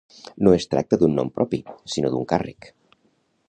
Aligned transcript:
No 0.45 0.53
es 0.59 0.65
tracta 0.71 0.99
d'un 1.03 1.13
nom 1.19 1.29
propi, 1.37 1.61
sinó 1.97 2.11
d'un 2.15 2.27
càrrec. 2.33 2.73